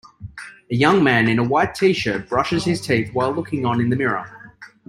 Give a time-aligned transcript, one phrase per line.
[0.71, 3.95] A young man in a white tshirt brushes his teeth while looking on in the
[3.95, 4.55] mirror.